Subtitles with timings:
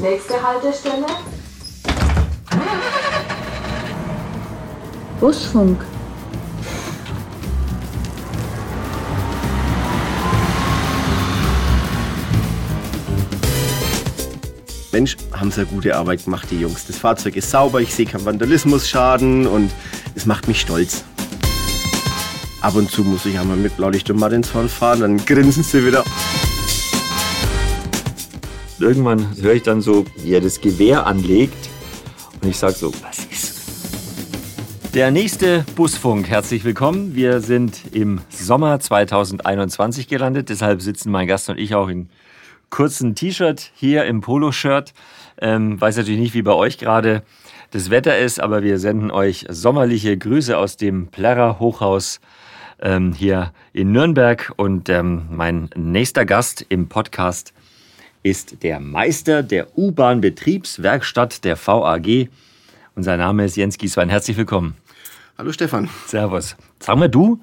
[0.00, 1.06] Nächste Haltestelle.
[5.20, 5.84] Busfunk.
[14.92, 16.86] Mensch, haben sie eine gute Arbeit gemacht, die Jungs.
[16.86, 19.70] Das Fahrzeug ist sauber, ich sehe keinen Vandalismusschaden und
[20.14, 21.04] es macht mich stolz.
[22.62, 26.04] Ab und zu muss ich einmal mit Blaulicht und Martinshorn fahren, dann grinsen sie wieder.
[28.80, 31.68] Irgendwann höre ich dann so, wie er das Gewehr anlegt
[32.40, 37.14] und ich sage so, was ist Der nächste Busfunk, herzlich willkommen.
[37.14, 42.08] Wir sind im Sommer 2021 gelandet, deshalb sitzen mein Gast und ich auch in
[42.70, 44.94] kurzen T-Shirt hier im Poloshirt.
[45.38, 47.22] Ähm, weiß natürlich nicht, wie bei euch gerade
[47.72, 52.18] das Wetter ist, aber wir senden euch sommerliche Grüße aus dem Plärrer Hochhaus
[52.80, 54.54] ähm, hier in Nürnberg.
[54.56, 57.52] Und ähm, mein nächster Gast im Podcast
[58.22, 62.28] ist der Meister der U-Bahn-Betriebswerkstatt der VAG.
[62.94, 64.10] Und sein Name ist Jens Gieswein.
[64.10, 64.76] Herzlich willkommen.
[65.38, 65.88] Hallo Stefan.
[66.06, 66.56] Servus.
[66.80, 67.40] Sagen wir du?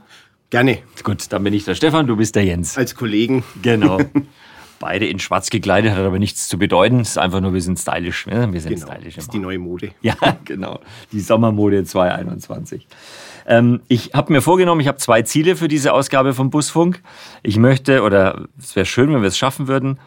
[0.50, 0.80] Gerne.
[1.04, 2.78] Gut, dann bin ich der Stefan, du bist der Jens.
[2.78, 3.44] Als Kollegen.
[3.62, 4.00] Genau.
[4.80, 7.00] Beide in schwarz gekleidet, hat aber nichts zu bedeuten.
[7.00, 8.28] Es ist einfach nur, wir sind stylisch.
[8.28, 8.86] Ja, wir sind Genau.
[8.94, 9.16] stylisch.
[9.16, 9.92] Das ist die neue Mode.
[10.02, 10.16] Ja,
[10.46, 10.80] genau.
[11.12, 12.88] Die Sommermode 2021.
[13.48, 17.02] Ähm, ich habe mir vorgenommen, ich habe zwei Ziele für diese Ausgabe vom Busfunk.
[17.42, 19.98] Ich möchte, oder es wäre schön, wenn wir es schaffen würden,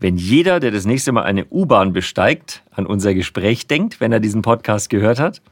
[0.00, 4.20] wenn jeder, der das nächste Mal eine U-Bahn besteigt, an unser Gespräch denkt, wenn er
[4.20, 5.42] diesen Podcast gehört hat.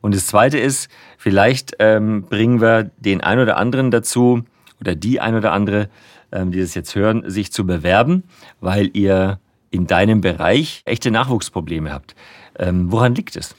[0.00, 4.44] Und das Zweite ist, vielleicht ähm, bringen wir den ein oder anderen dazu,
[4.80, 5.88] oder die ein oder andere,
[6.32, 8.24] ähm, die das jetzt hören, sich zu bewerben,
[8.60, 9.40] weil ihr
[9.70, 12.14] in deinem Bereich echte Nachwuchsprobleme habt.
[12.58, 13.54] Ähm, woran liegt es?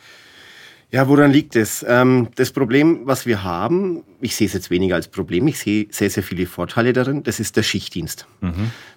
[0.92, 1.86] Ja, woran liegt es?
[1.88, 5.88] Ähm, das Problem, was wir haben, ich sehe es jetzt weniger als Problem, ich sehe
[5.92, 8.26] sehr, sehr viele Vorteile darin, das ist der Schichtdienst.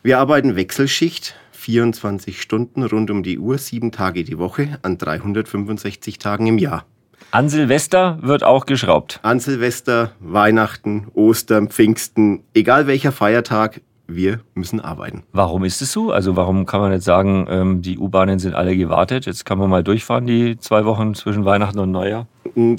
[0.02, 6.18] Wir arbeiten Wechselschicht, 24 Stunden rund um die Uhr, sieben Tage die Woche, an 365
[6.18, 6.86] Tagen im Jahr.
[7.30, 9.20] An Silvester wird auch geschraubt.
[9.22, 15.22] An Silvester, Weihnachten, Ostern, Pfingsten, egal welcher Feiertag, wir müssen arbeiten.
[15.32, 16.10] Warum ist es so?
[16.10, 19.70] Also warum kann man jetzt sagen, ähm, die U-Bahnen sind alle gewartet, jetzt kann man
[19.70, 22.26] mal durchfahren, die zwei Wochen zwischen Weihnachten und Neujahr?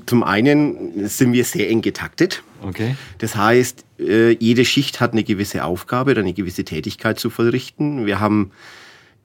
[0.05, 2.43] Zum einen sind wir sehr eng getaktet.
[2.61, 2.95] Okay.
[3.17, 8.05] Das heißt, äh, jede Schicht hat eine gewisse Aufgabe oder eine gewisse Tätigkeit zu vollrichten.
[8.05, 8.51] Wir haben,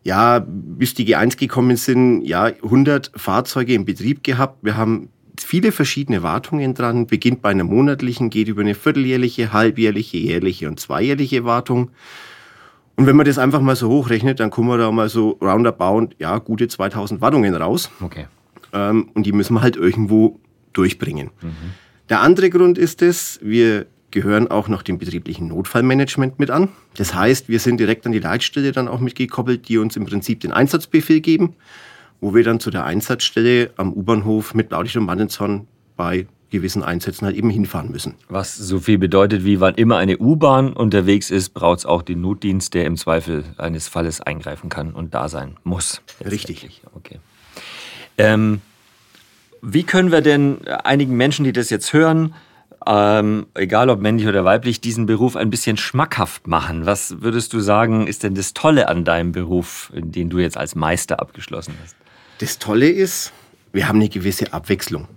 [0.04, 4.58] ja, bis die G1 gekommen sind, ja, 100 Fahrzeuge im Betrieb gehabt.
[4.62, 5.10] Wir haben
[5.42, 10.80] viele verschiedene Wartungen dran, beginnt bei einer monatlichen, geht über eine vierteljährliche, halbjährliche, jährliche und
[10.80, 11.90] zweijährliche Wartung.
[12.96, 16.08] Und wenn man das einfach mal so hochrechnet, dann kommen wir da mal so roundabout,
[16.18, 17.90] ja, gute 2000 Wartungen raus.
[18.00, 18.26] Okay.
[18.72, 20.40] Ähm, und die müssen wir halt irgendwo
[20.72, 21.30] durchbringen.
[22.08, 26.68] Der andere Grund ist es, wir gehören auch noch dem betrieblichen Notfallmanagement mit an.
[26.96, 30.40] Das heißt, wir sind direkt an die Leitstelle dann auch mitgekoppelt, die uns im Prinzip
[30.40, 31.54] den Einsatzbefehl geben,
[32.20, 37.26] wo wir dann zu der Einsatzstelle am U-Bahnhof mit Blaulicht und Mannenzorn bei gewissen Einsätzen
[37.26, 38.14] halt eben hinfahren müssen.
[38.28, 42.20] Was so viel bedeutet, wie wann immer eine U-Bahn unterwegs ist, braucht es auch den
[42.20, 46.00] Notdienst, der im Zweifel eines Falles eingreifen kann und da sein muss.
[46.24, 46.82] Richtig.
[46.94, 47.18] Okay.
[48.16, 48.60] Ähm,
[49.60, 52.34] wie können wir denn einigen Menschen, die das jetzt hören,
[52.86, 56.86] ähm, egal ob männlich oder weiblich, diesen Beruf ein bisschen schmackhaft machen?
[56.86, 60.74] Was würdest du sagen, ist denn das Tolle an deinem Beruf, den du jetzt als
[60.74, 61.96] Meister abgeschlossen hast?
[62.38, 63.32] Das Tolle ist,
[63.72, 65.08] wir haben eine gewisse Abwechslung.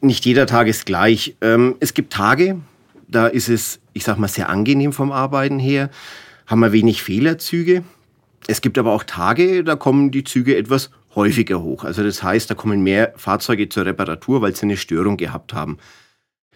[0.00, 1.36] Nicht jeder Tag ist gleich.
[1.40, 2.60] Ähm, es gibt Tage,
[3.08, 5.90] da ist es, ich sag mal, sehr angenehm vom Arbeiten her,
[6.46, 7.82] haben wir wenig Fehlerzüge.
[8.46, 11.84] Es gibt aber auch Tage, da kommen die Züge etwas häufiger hoch.
[11.84, 15.78] Also das heißt, da kommen mehr Fahrzeuge zur Reparatur, weil sie eine Störung gehabt haben.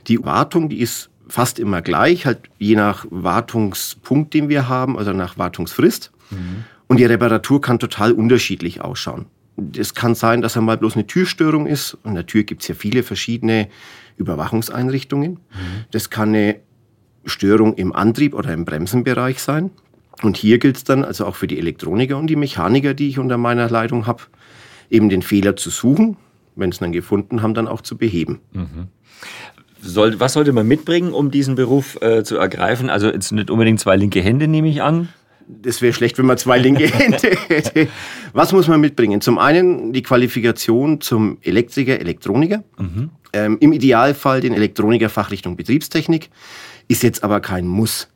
[0.07, 5.13] Die Wartung, die ist fast immer gleich, halt je nach Wartungspunkt, den wir haben, also
[5.13, 6.13] nach Wartungsfrist.
[6.89, 9.27] Und die Reparatur kann total unterschiedlich ausschauen.
[9.77, 11.99] Es kann sein, dass einmal bloß eine Türstörung ist.
[12.05, 13.69] An der Tür gibt es ja viele verschiedene
[14.17, 15.41] Überwachungseinrichtungen.
[15.91, 16.57] Das kann eine
[17.25, 19.71] Störung im Antrieb oder im Bremsenbereich sein.
[20.23, 23.19] Und hier gilt es dann, also auch für die Elektroniker und die Mechaniker, die ich
[23.19, 24.23] unter meiner Leitung habe,
[24.91, 26.17] eben den Fehler zu suchen,
[26.55, 28.41] wenn sie dann gefunden haben, dann auch zu beheben.
[29.81, 32.89] Soll, was sollte man mitbringen, um diesen Beruf äh, zu ergreifen?
[32.89, 35.09] Also jetzt nicht unbedingt zwei linke Hände, nehme ich an.
[35.49, 37.89] Das wäre schlecht, wenn man zwei linke Hände hätte.
[38.33, 39.21] Was muss man mitbringen?
[39.21, 42.65] Zum einen die Qualifikation zum Elektriker, Elektroniker.
[43.33, 46.31] Ähm, Im Idealfall den Elektroniker Fachrichtung Betriebstechnik.
[46.89, 48.09] Ist jetzt aber kein Muss.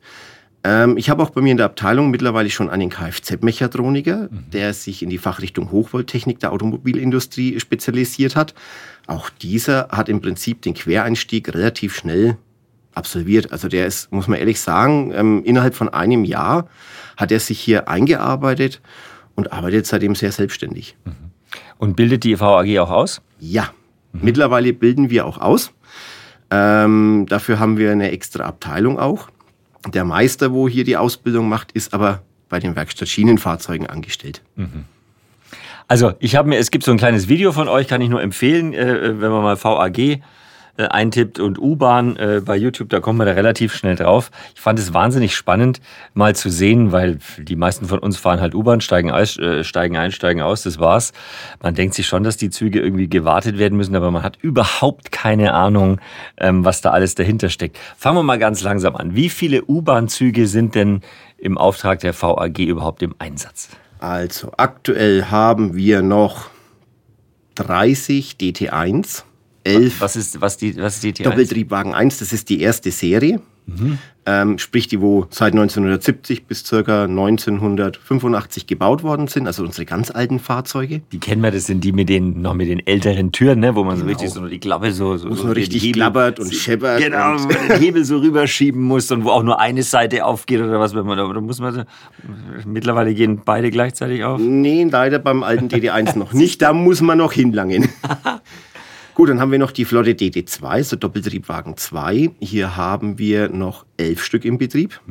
[0.63, 5.01] Ähm, ich habe auch bei mir in der Abteilung mittlerweile schon einen Kfz-Mechatroniker, der sich
[5.01, 8.53] in die Fachrichtung Hochvolttechnik der Automobilindustrie spezialisiert hat.
[9.07, 12.37] Auch dieser hat im Prinzip den Quereinstieg relativ schnell
[12.97, 13.51] absolviert.
[13.51, 16.67] Also der ist, muss man ehrlich sagen, ähm, innerhalb von einem Jahr
[17.15, 18.81] hat er sich hier eingearbeitet
[19.35, 20.97] und arbeitet seitdem sehr selbstständig.
[21.77, 23.21] Und bildet die VAG auch aus?
[23.39, 23.71] Ja,
[24.11, 25.71] mittlerweile bilden wir auch aus.
[26.49, 29.29] Ähm, dafür haben wir eine extra Abteilung auch.
[29.87, 34.41] Der Meister, wo hier die Ausbildung macht, ist aber bei den Werkstatt Schienenfahrzeugen angestellt.
[35.87, 38.21] Also ich habe mir, es gibt so ein kleines Video von euch, kann ich nur
[38.21, 40.21] empfehlen, äh, wenn man mal VAG
[40.77, 44.31] äh, eintippt und U-Bahn äh, bei YouTube, da kommt man da relativ schnell drauf.
[44.55, 45.81] Ich fand es wahnsinnig spannend,
[46.13, 50.11] mal zu sehen, weil die meisten von uns fahren halt U-Bahn, steigen, äh, steigen ein,
[50.11, 51.13] steigen aus, das war's.
[51.61, 55.11] Man denkt sich schon, dass die Züge irgendwie gewartet werden müssen, aber man hat überhaupt
[55.11, 55.99] keine Ahnung,
[56.37, 57.77] ähm, was da alles dahinter steckt.
[57.97, 59.15] Fangen wir mal ganz langsam an.
[59.15, 61.01] Wie viele U-Bahn-Züge sind denn
[61.37, 63.69] im Auftrag der VAG überhaupt im Einsatz?
[63.99, 66.49] Also aktuell haben wir noch
[67.55, 69.23] 30 DT1,
[69.67, 71.23] 11 Was ist, was die, was ist die T1?
[71.23, 73.39] Doppeltriebwagen 1, das ist die erste Serie.
[74.25, 77.03] Ähm, sprich, die wo seit 1970 bis ca.
[77.03, 81.01] 1985 gebaut worden sind, also unsere ganz alten Fahrzeuge.
[81.11, 83.83] Die kennen wir, das sind die mit den, noch mit den älteren Türen, ne, wo
[83.83, 84.13] man so Genau.
[84.17, 87.01] richtig so die Klappe so, so, Wo so richtig Hebel- klappert und scheppert.
[87.01, 90.23] Genau, und wo man den Hebel so rüberschieben muss und wo auch nur eine Seite
[90.23, 91.81] aufgeht oder was, wenn man da, da muss man so,
[92.65, 94.39] mittlerweile gehen beide gleichzeitig auf.
[94.39, 96.61] Nee, leider beim alten DD1 noch nicht.
[96.61, 97.89] Da muss man noch hinlangen.
[99.17, 102.33] Gut, dann haben wir noch die Flotte DD2, so Doppeltriebwagen 2.
[102.39, 105.01] Hier haben wir noch elf Stück im Betrieb.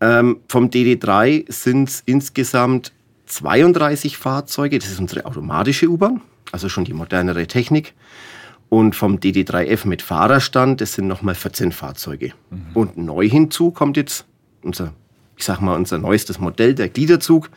[0.00, 2.94] Ähm, vom DD3 sind es insgesamt
[3.26, 4.78] 32 Fahrzeuge.
[4.78, 6.22] Das ist unsere automatische U-Bahn,
[6.52, 7.92] also schon die modernere Technik.
[8.70, 12.32] Und vom DD3F mit Fahrerstand, das sind nochmal 14 Fahrzeuge.
[12.72, 14.24] Und neu hinzu kommt jetzt
[14.62, 14.94] unser,
[15.36, 17.50] ich sag mal, unser neuestes Modell, der Gliederzug,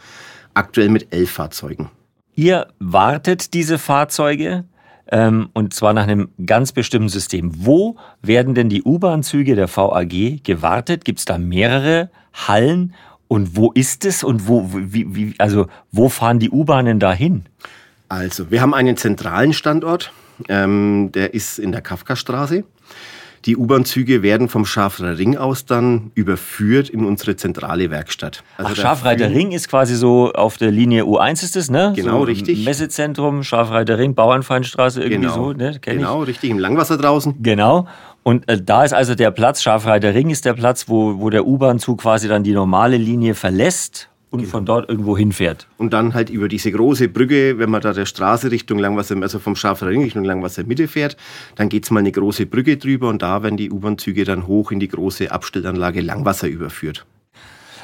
[0.54, 1.90] aktuell mit elf Fahrzeugen.
[2.36, 4.66] Ihr wartet diese Fahrzeuge
[5.12, 7.52] ähm, und zwar nach einem ganz bestimmten System.
[7.66, 11.06] Wo werden denn die U-Bahn-Züge der VAG gewartet?
[11.06, 12.94] Gibt es da mehrere Hallen?
[13.28, 17.46] Und wo ist es und wo, wie, wie, also wo fahren die U-Bahnen dahin?
[18.08, 20.12] Also, wir haben einen zentralen Standort,
[20.48, 22.64] ähm, der ist in der Kafkastraße.
[23.46, 28.44] Die U-Bahn-Züge werden vom Schafrer Ring aus dann überführt in unsere zentrale Werkstatt.
[28.58, 31.94] Also Ach, Schafreiter Ring ist quasi so auf der Linie U1 ist es, ne?
[31.96, 32.66] Genau, so richtig.
[32.66, 35.80] Messezentrum, Schafreiter Ring, Bauernfeinstraße, irgendwie Genau, so, ne?
[35.82, 37.36] Kenn genau richtig, im Langwasser draußen.
[37.38, 37.44] ich.
[37.44, 37.88] Genau.
[38.24, 41.48] Und äh, da ist also der Platz, Schafreiter Ring ist der Platz, wo, wo der
[41.48, 44.52] U-Bahn-Zug quasi dann die normale Linie verlässt und Genau.
[44.52, 45.68] von dort irgendwo hinfährt.
[45.78, 49.40] Und dann halt über diese große Brücke, wenn man da der Straße Richtung Langwasser, also
[49.40, 51.18] vom Schafrer Ring Richtung Langwasser Mitte fährt,
[51.56, 54.80] dann geht's mal eine große Brücke drüber und da werden die U-Bahn-Züge dann hoch in
[54.80, 57.06] die große Abstellanlage Langwasser überführt.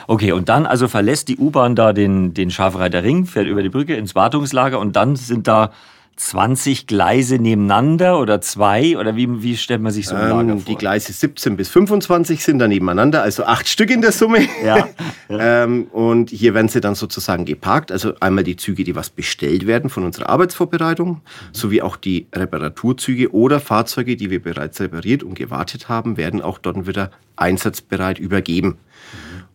[0.07, 3.69] Okay, und dann also verlässt die U-Bahn da den, den Schafreiter Ring, fährt über die
[3.69, 5.71] Brücke ins Wartungslager und dann sind da
[6.17, 10.59] 20 Gleise nebeneinander oder zwei oder wie, wie stellt man sich so ein Lager Ähm,
[10.62, 10.73] vor?
[10.73, 14.39] die Gleise 17 bis 25 sind dann nebeneinander, also acht Stück in der Summe.
[14.63, 14.88] Ja,
[15.29, 17.91] ähm, und hier werden sie dann sozusagen geparkt.
[17.91, 21.21] Also einmal die Züge, die was bestellt werden von unserer Arbeitsvorbereitung,
[21.51, 26.59] sowie auch die Reparaturzüge oder Fahrzeuge, die wir bereits repariert und gewartet haben, werden auch
[26.59, 28.77] dort wieder einsatzbereit übergeben.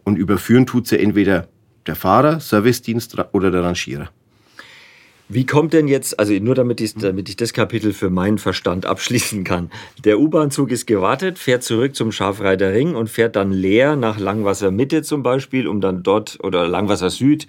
[0.05, 1.49] Und überführen tut sie entweder
[1.87, 4.11] der Fahrer, Servicedienst oder der Rangierer.
[5.32, 8.85] Wie kommt denn jetzt, also nur damit ich, damit ich das Kapitel für meinen Verstand
[8.85, 9.71] abschließen kann.
[10.05, 14.73] Der U-Bahn-Zug ist gewartet, fährt zurück zum Schafreiter Ring und fährt dann leer nach Langwasser
[14.73, 17.47] Mitte zum Beispiel, um dann dort, oder Langwasser Süd,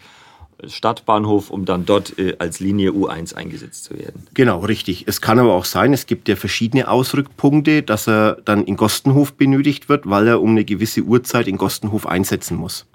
[0.63, 4.27] Stadtbahnhof, um dann dort äh, als Linie U1 eingesetzt zu werden.
[4.35, 5.05] Genau, richtig.
[5.07, 9.33] Es kann aber auch sein, es gibt ja verschiedene Ausrückpunkte, dass er dann in Gostenhof
[9.33, 12.85] benötigt wird, weil er um eine gewisse Uhrzeit in Gostenhof einsetzen muss.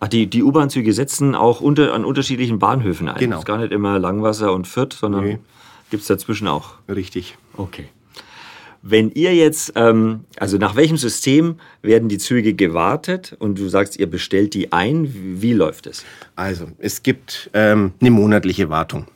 [0.00, 3.18] Ach, die, die U-Bahn-Züge setzen auch unter, an unterschiedlichen Bahnhöfen ein.
[3.18, 3.36] Genau.
[3.36, 5.38] Das ist gar nicht immer Langwasser und Fürth, sondern Nee.
[5.90, 6.74] gibt es dazwischen auch.
[6.88, 7.36] Richtig.
[7.56, 7.88] Okay.
[8.88, 13.98] Wenn ihr jetzt, ähm, also nach welchem System werden die Züge gewartet und du sagst,
[13.98, 16.04] ihr bestellt die ein, wie, läuft es?
[16.36, 19.06] Also, es gibt ähm, eine monatliche Wartung.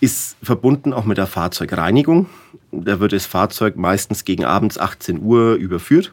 [0.00, 2.26] Ist verbunden auch mit der Fahrzeugreinigung.
[2.70, 6.12] Da wird das Fahrzeug meistens gegen abends 18 Uhr überführt.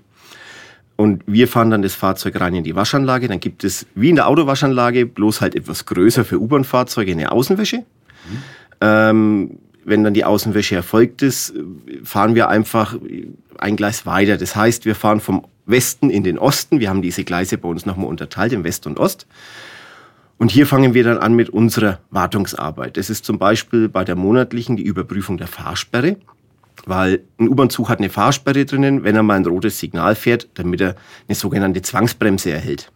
[0.97, 3.27] Und wir fahren dann das Fahrzeug rein in die Waschanlage.
[3.27, 7.85] Dann gibt es, wie in der Autowaschanlage, bloß halt etwas größer für U-Bahn-Fahrzeuge, eine Außenwäsche.
[8.81, 11.53] Ähm, wenn dann die Außenwäsche erfolgt ist,
[12.03, 12.97] fahren wir einfach
[13.57, 14.37] ein Gleis weiter.
[14.37, 16.79] Das heißt, wir fahren vom Westen in den Osten.
[16.79, 19.27] Wir haben diese Gleise bei uns nochmal unterteilt in West und Ost.
[20.39, 22.97] Und hier fangen wir dann an mit unserer Wartungsarbeit.
[22.97, 26.17] Das ist zum Beispiel bei der monatlichen die Überprüfung der Fahrsperre,
[26.85, 30.81] weil ein U-Bahn-Zug hat eine Fahrsperre drinnen, wenn er mal ein rotes Signal fährt, damit
[30.81, 30.95] er
[31.27, 32.91] eine sogenannte Zwangsbremse erhält.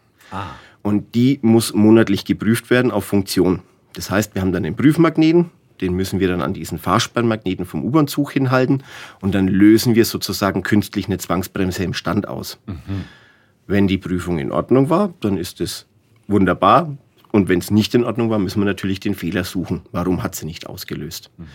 [0.84, 3.62] Und die muss monatlich geprüft werden auf Funktion.
[3.94, 7.84] Das heißt, wir haben dann den Prüfmagneten, den müssen wir dann an diesen Fahrsperrmagneten vom
[7.84, 8.84] U-Bahn-Zug hinhalten
[9.20, 12.60] und dann lösen wir sozusagen künstlich eine Zwangsbremse im Stand aus.
[13.68, 15.88] Wenn die Prüfung in Ordnung war, dann ist es
[16.28, 16.96] wunderbar.
[17.32, 19.82] Und wenn es nicht in Ordnung war, müssen wir natürlich den Fehler suchen.
[19.92, 21.32] Warum hat sie nicht ausgelöst?
[21.38, 21.48] Mhm.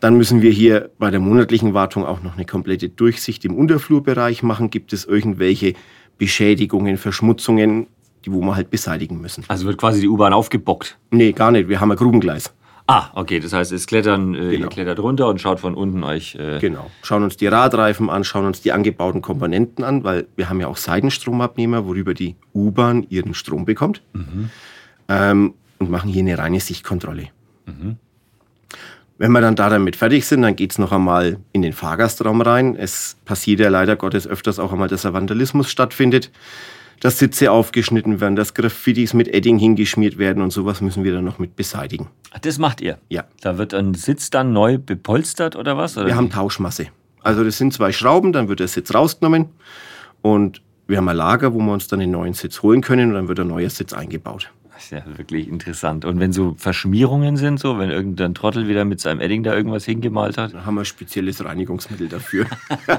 [0.00, 4.42] Dann müssen wir hier bei der monatlichen Wartung auch noch eine komplette Durchsicht im Unterflurbereich
[4.42, 4.70] machen.
[4.70, 5.74] Gibt es irgendwelche
[6.16, 7.86] Beschädigungen, Verschmutzungen,
[8.24, 9.44] die wo wir halt beseitigen müssen?
[9.48, 10.98] Also wird quasi die U-Bahn aufgebockt?
[11.10, 11.68] Nee, gar nicht.
[11.68, 12.52] Wir haben ein Grubengleis.
[12.86, 13.40] Ah, okay.
[13.40, 14.52] Das heißt, es klettern, äh, genau.
[14.52, 16.34] ihr klettert runter und schaut von unten euch.
[16.34, 16.90] Äh genau.
[17.02, 20.66] Schauen uns die Radreifen an, schauen uns die angebauten Komponenten an, weil wir haben ja
[20.66, 24.02] auch Seitenstromabnehmer, worüber die U-Bahn ihren Strom bekommt.
[24.14, 24.50] Mhm.
[25.08, 27.28] Ähm, und machen hier eine reine Sichtkontrolle.
[27.66, 27.96] Mhm.
[29.20, 32.40] Wenn wir dann da damit fertig sind, dann geht es noch einmal in den Fahrgastraum
[32.40, 32.74] rein.
[32.74, 36.30] Es passiert ja leider Gottes öfters auch einmal, dass ein Vandalismus stattfindet
[37.02, 41.24] dass Sitze aufgeschnitten werden, dass Graffitis mit Edding hingeschmiert werden und sowas müssen wir dann
[41.24, 42.08] noch mit beseitigen.
[42.42, 42.98] Das macht ihr?
[43.08, 43.24] Ja.
[43.40, 45.96] Da wird ein Sitz dann neu bepolstert oder was?
[45.96, 46.16] Oder wir wie?
[46.18, 46.88] haben Tauschmasse.
[47.22, 49.46] Also das sind zwei Schrauben, dann wird der Sitz rausgenommen
[50.20, 53.14] und wir haben ein Lager, wo wir uns dann einen neuen Sitz holen können und
[53.14, 54.50] dann wird ein neuer Sitz eingebaut.
[54.80, 56.06] Das ist ja wirklich interessant.
[56.06, 59.84] Und wenn so Verschmierungen sind, so, wenn irgendein Trottel wieder mit seinem Edding da irgendwas
[59.84, 60.54] hingemalt hat?
[60.54, 62.46] Dann haben wir ein spezielles Reinigungsmittel dafür.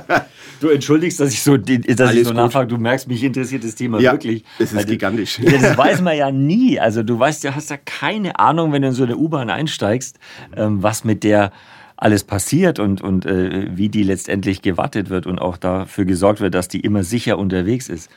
[0.59, 2.67] du entschuldigst, dass ich so, dass ich so nachfrage.
[2.67, 4.43] Du merkst, mich interessiert das Thema ja, wirklich.
[4.59, 5.39] Das ist Weil, gigantisch.
[5.43, 6.79] Das weiß man ja nie.
[6.79, 10.19] Also du weißt ja, hast ja keine Ahnung, wenn du in so eine U-Bahn einsteigst,
[10.55, 11.51] ähm, was mit der
[11.97, 16.53] alles passiert und, und äh, wie die letztendlich gewartet wird und auch dafür gesorgt wird,
[16.53, 18.11] dass die immer sicher unterwegs ist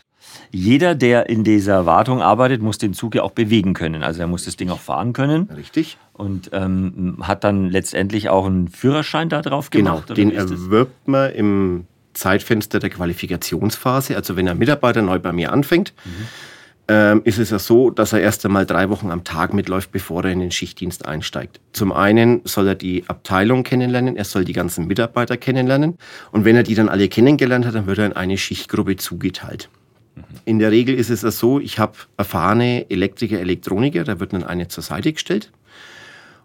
[0.50, 4.02] jeder, der in dieser Wartung arbeitet, muss den Zug ja auch bewegen können.
[4.02, 5.50] Also er muss das Ding auch fahren können.
[5.56, 5.98] Richtig.
[6.12, 10.14] Und ähm, hat dann letztendlich auch einen Führerschein da drauf genau, gemacht?
[10.14, 14.16] Genau, den erwirbt man im Zeitfenster der Qualifikationsphase.
[14.16, 16.10] Also wenn ein Mitarbeiter neu bei mir anfängt, mhm.
[16.88, 20.24] ähm, ist es ja so, dass er erst einmal drei Wochen am Tag mitläuft, bevor
[20.24, 21.60] er in den Schichtdienst einsteigt.
[21.72, 25.98] Zum einen soll er die Abteilung kennenlernen, er soll die ganzen Mitarbeiter kennenlernen.
[26.30, 29.68] Und wenn er die dann alle kennengelernt hat, dann wird er in eine Schichtgruppe zugeteilt.
[30.44, 34.68] In der Regel ist es so, ich habe erfahrene Elektriker, Elektroniker, da wird dann eine
[34.68, 35.50] zur Seite gestellt.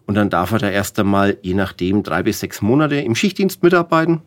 [0.06, 3.62] Und dann darf er da erst einmal, je nachdem, drei bis sechs Monate im Schichtdienst
[3.62, 4.22] mitarbeiten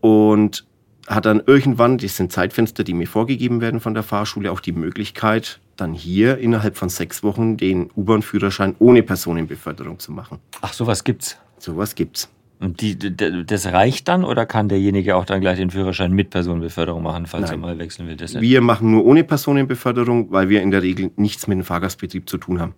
[0.00, 0.66] und
[1.06, 4.72] hat dann irgendwann, das sind Zeitfenster, die mir vorgegeben werden von der Fahrschule, auch die
[4.72, 10.38] Möglichkeit, dann hier innerhalb von sechs Wochen den U-Bahn-Führerschein ohne Personenbeförderung zu machen.
[10.62, 11.36] Ach, sowas gibt's?
[11.58, 12.28] Sowas gibt's.
[12.60, 17.02] Und die, das reicht dann oder kann derjenige auch dann gleich den Führerschein mit Personenbeförderung
[17.02, 17.60] machen, falls Nein.
[17.60, 18.16] er mal wechseln will?
[18.16, 22.28] Das wir machen nur ohne Personenbeförderung, weil wir in der Regel nichts mit dem Fahrgastbetrieb
[22.28, 22.74] zu tun haben.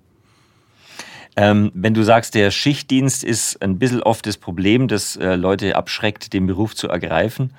[1.37, 5.77] Ähm, wenn du sagst, der Schichtdienst ist ein bisschen oft das Problem, das äh, Leute
[5.77, 7.53] abschreckt, den Beruf zu ergreifen.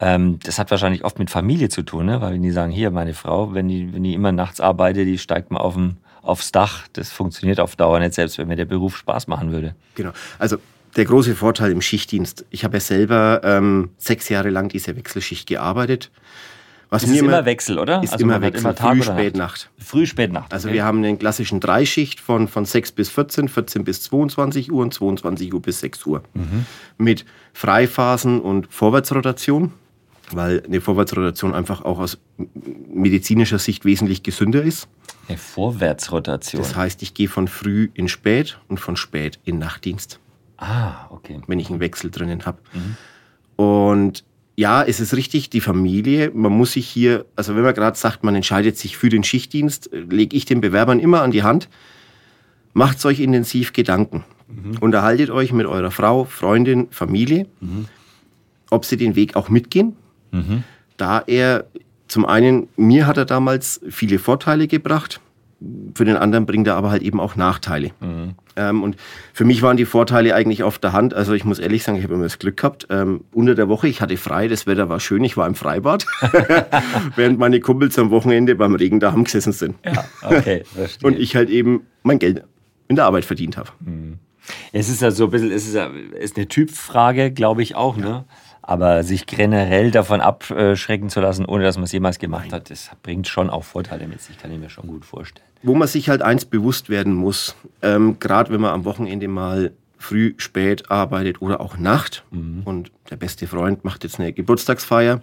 [0.00, 2.20] Ähm, das hat wahrscheinlich oft mit Familie zu tun, ne?
[2.20, 5.18] weil wenn die sagen, hier, meine Frau, wenn die, wenn die immer nachts arbeitet, die
[5.18, 6.88] steigt mal auf dem, aufs Dach.
[6.92, 9.76] Das funktioniert auf Dauer nicht, selbst wenn mir der Beruf Spaß machen würde.
[9.94, 10.10] Genau.
[10.38, 10.58] Also
[10.94, 12.44] der große Vorteil im Schichtdienst.
[12.50, 16.10] Ich habe ja selber ähm, sechs Jahre lang diese Wechselschicht gearbeitet.
[16.88, 18.02] Was ist immer Wechsel, oder?
[18.02, 19.70] Ist also immer Wechsel, immer Tag früh, spät, Nacht.
[19.76, 20.52] Früh, spät, Nacht.
[20.52, 24.82] Also wir haben einen klassischen Dreischicht von, von 6 bis 14, 14 bis 22 Uhr
[24.82, 26.22] und 22 Uhr bis 6 Uhr.
[26.34, 26.64] Mhm.
[26.96, 29.72] Mit Freiphasen und Vorwärtsrotation,
[30.30, 32.18] weil eine Vorwärtsrotation einfach auch aus
[32.92, 34.86] medizinischer Sicht wesentlich gesünder ist.
[35.28, 36.62] Eine Vorwärtsrotation?
[36.62, 40.20] Das heißt, ich gehe von früh in spät und von spät in Nachtdienst.
[40.56, 41.40] Ah, okay.
[41.46, 42.58] Wenn ich einen Wechsel drinnen habe.
[42.72, 43.64] Mhm.
[43.64, 44.24] Und
[44.56, 48.24] ja, es ist richtig, die Familie, man muss sich hier, also wenn man gerade sagt,
[48.24, 51.68] man entscheidet sich für den Schichtdienst, äh, lege ich den Bewerbern immer an die Hand,
[52.72, 54.24] macht euch intensiv Gedanken.
[54.48, 54.78] Mhm.
[54.80, 57.86] Unterhaltet euch mit eurer Frau, Freundin, Familie, mhm.
[58.70, 59.94] ob sie den Weg auch mitgehen.
[60.30, 60.64] Mhm.
[60.96, 61.66] Da er
[62.08, 65.20] zum einen, mir hat er damals viele Vorteile gebracht,
[65.94, 67.90] für den anderen bringt er aber halt eben auch Nachteile.
[68.00, 68.34] Mhm.
[68.56, 68.96] Ähm, und
[69.32, 71.14] für mich waren die Vorteile eigentlich auf der Hand.
[71.14, 72.86] Also ich muss ehrlich sagen, ich habe immer das Glück gehabt.
[72.90, 76.06] Ähm, unter der Woche, ich hatte frei, das Wetter war schön, ich war im Freibad,
[77.16, 79.76] während meine Kumpels am Wochenende beim Regen daheim gesessen sind.
[79.84, 81.06] Ja, okay, verstehe.
[81.08, 82.44] Und ich halt eben mein Geld
[82.88, 83.70] in der Arbeit verdient habe.
[83.80, 84.18] Mhm.
[84.72, 87.96] Es ist ja so ein bisschen, es ist, ja, ist eine Typfrage, glaube ich auch,
[87.96, 88.04] ja.
[88.04, 88.24] ne?
[88.68, 92.90] Aber sich generell davon abschrecken zu lassen, ohne dass man es jemals gemacht hat, das
[93.02, 95.46] bringt schon auch Vorteile mit sich, kann ich mir schon gut vorstellen.
[95.62, 99.72] Wo man sich halt eins bewusst werden muss, ähm, gerade wenn man am Wochenende mal
[99.98, 102.62] früh, spät arbeitet oder auch Nacht mhm.
[102.64, 105.22] und der beste Freund macht jetzt eine Geburtstagsfeier,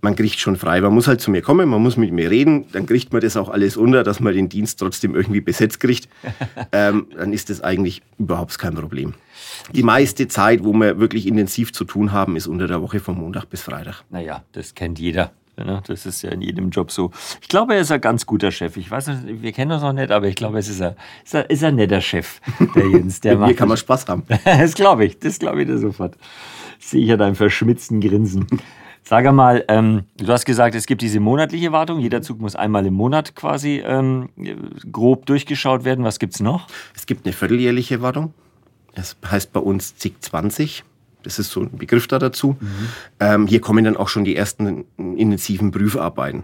[0.00, 0.80] man kriegt schon frei.
[0.80, 3.36] Man muss halt zu mir kommen, man muss mit mir reden, dann kriegt man das
[3.36, 6.08] auch alles unter, dass man den Dienst trotzdem irgendwie besetzt kriegt.
[6.72, 9.14] ähm, dann ist das eigentlich überhaupt kein Problem.
[9.72, 13.16] Die meiste Zeit, wo wir wirklich intensiv zu tun haben, ist unter der Woche von
[13.16, 14.02] Montag bis Freitag.
[14.10, 15.32] Naja, das kennt jeder.
[15.64, 15.82] Ne?
[15.86, 17.10] Das ist ja in jedem Job so.
[17.40, 18.76] Ich glaube, er ist ein ganz guter Chef.
[18.76, 21.34] Ich weiß nicht, wir kennen uns noch nicht, aber ich glaube, es ist ein, ist
[21.34, 22.40] ein, ist ein netter Chef,
[22.74, 23.20] der Jens.
[23.20, 24.22] Der mir kann man Spaß haben.
[24.44, 26.16] das glaube ich, das glaube ich dir sofort.
[26.78, 28.46] Das sehe ich an deinem verschmitzten Grinsen.
[29.08, 31.98] Sag mal, ähm, du hast gesagt, es gibt diese monatliche Wartung.
[31.98, 34.28] Jeder Zug muss einmal im Monat quasi ähm,
[34.92, 36.04] grob durchgeschaut werden.
[36.04, 36.66] Was gibt es noch?
[36.94, 38.34] Es gibt eine vierteljährliche Wartung.
[38.94, 40.84] Das heißt bei uns ZIG 20.
[41.22, 42.58] Das ist so ein Begriff da dazu.
[42.60, 42.68] Mhm.
[43.18, 46.42] Ähm, hier kommen dann auch schon die ersten intensiven Prüfarbeiten.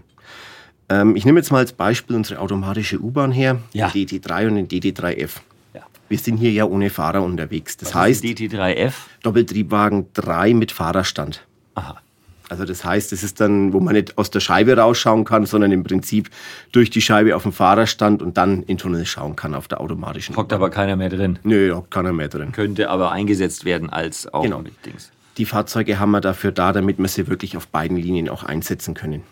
[0.89, 3.91] Ähm, ich nehme jetzt mal als Beispiel unsere automatische U-Bahn her, Ja.
[3.91, 5.33] die DT3 und den DD3F.
[5.75, 5.81] Ja.
[6.09, 7.77] Wir sind hier ja ohne Fahrer unterwegs.
[7.77, 8.93] Das Was heißt, ist DT3F.
[9.21, 11.45] Doppeltriebwagen 3 mit Fahrerstand.
[11.75, 12.01] Aha.
[12.49, 15.71] Also das heißt, es ist dann, wo man nicht aus der Scheibe rausschauen kann, sondern
[15.71, 16.29] im Prinzip
[16.71, 19.81] durch die Scheibe auf den Fahrerstand und dann in den Tunnel schauen kann auf der
[19.81, 20.35] automatischen.
[20.35, 21.39] Hockt aber keiner mehr drin.
[21.43, 22.51] Nö, hockt keiner mehr drin.
[22.51, 24.59] Könnte aber eingesetzt werden als auch Genau.
[24.61, 25.11] mit Dings.
[25.37, 28.93] Die Fahrzeuge haben wir dafür da, damit wir sie wirklich auf beiden Linien auch einsetzen
[28.93, 29.23] können.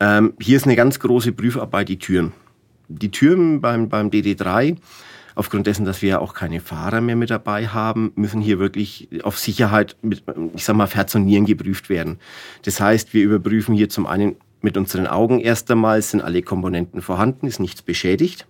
[0.00, 2.32] Ähm, hier ist eine ganz große Prüfarbeit, die Türen.
[2.88, 4.76] Die Türen beim, beim DD3,
[5.38, 9.08] aufgrund dessen, dass wir ja auch keine Fahrer mehr mit dabei haben, müssen hier wirklich
[9.22, 10.22] auf Sicherheit mit,
[10.54, 12.18] ich sag mal, auf Herz und Nieren geprüft werden.
[12.62, 17.02] Das heißt, wir überprüfen hier zum einen mit unseren Augen erst einmal, sind alle Komponenten
[17.02, 18.46] vorhanden, ist nichts beschädigt.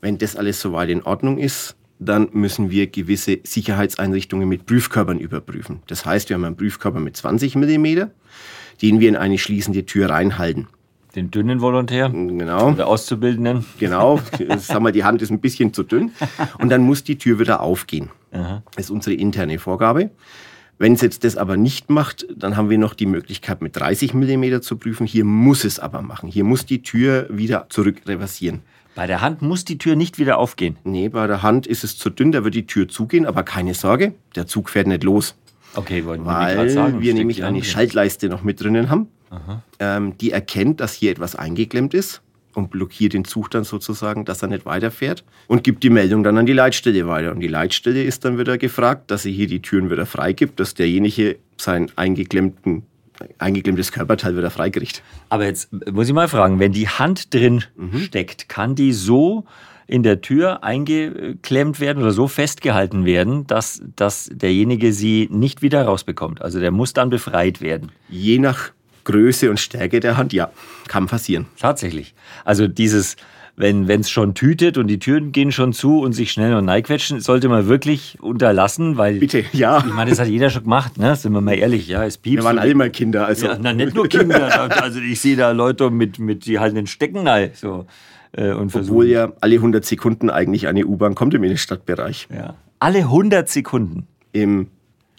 [0.00, 5.82] Wenn das alles soweit in Ordnung ist, dann müssen wir gewisse Sicherheitseinrichtungen mit Prüfkörpern überprüfen.
[5.86, 7.84] Das heißt, wir haben einen Prüfkörper mit 20 mm,
[8.82, 10.68] den wir in eine schließende Tür reinhalten.
[11.14, 13.64] Den dünnen Volontär Genau, oder Auszubildenden.
[13.78, 14.20] genau.
[14.58, 16.10] Sag mal, die Hand ist ein bisschen zu dünn.
[16.58, 18.10] Und dann muss die Tür wieder aufgehen.
[18.32, 20.10] Das ist unsere interne Vorgabe.
[20.76, 24.12] Wenn es jetzt das aber nicht macht, dann haben wir noch die Möglichkeit, mit 30
[24.12, 25.06] mm zu prüfen.
[25.06, 26.28] Hier muss es aber machen.
[26.28, 28.62] Hier muss die Tür wieder zurück reversieren.
[28.96, 30.76] Bei der Hand muss die Tür nicht wieder aufgehen.
[30.82, 33.74] Nee, bei der Hand ist es zu dünn, da wird die Tür zugehen, aber keine
[33.74, 35.36] Sorge, der Zug fährt nicht los.
[35.76, 36.94] Okay, wollten wir Weil gerade sagen.
[37.00, 37.62] wir steckt nämlich eine.
[37.64, 39.08] Schaltleiste noch mit drinnen haben,
[39.78, 42.20] ähm, die erkennt, dass hier etwas eingeklemmt ist
[42.54, 46.38] und blockiert den Zug dann sozusagen, dass er nicht weiterfährt und gibt die Meldung dann
[46.38, 47.32] an die Leitstelle weiter.
[47.32, 50.74] Und die Leitstelle ist dann wieder gefragt, dass sie hier die Türen wieder freigibt, dass
[50.74, 52.84] derjenige sein eingeklemmten,
[53.38, 55.02] eingeklemmtes Körperteil wieder freikriegt.
[55.28, 57.98] Aber jetzt muss ich mal fragen, wenn die Hand drin Mhm.
[57.98, 59.44] steckt, kann die so
[59.86, 65.84] in der Tür eingeklemmt werden oder so festgehalten werden, dass, dass derjenige sie nicht wieder
[65.84, 66.40] rausbekommt?
[66.40, 67.92] Also der muss dann befreit werden.
[68.08, 68.70] Je nach
[69.04, 70.50] Größe und Stärke der Hand, ja,
[70.88, 71.46] kann passieren.
[71.58, 72.14] Tatsächlich.
[72.44, 73.16] Also dieses,
[73.56, 77.20] wenn es schon tütet und die Türen gehen schon zu und sich schnell und quetschen,
[77.20, 79.78] sollte man wirklich unterlassen, weil Bitte, ja.
[79.78, 81.14] ich meine, das hat jeder schon gemacht, ne?
[81.14, 82.38] Sind wir mal ehrlich, ja, es piepst.
[82.38, 84.70] Wir waren alle mal Kinder, also Ja, na, nicht nur Kinder.
[84.82, 87.86] also ich sehe da Leute mit, mit die halten den Stecken rein, so
[88.32, 88.90] äh, und versuchen.
[88.90, 92.28] obwohl ja alle 100 Sekunden eigentlich eine U-Bahn kommt im Innenstadtbereich.
[92.34, 92.54] ja.
[92.80, 94.06] Alle 100 Sekunden.
[94.32, 94.66] Im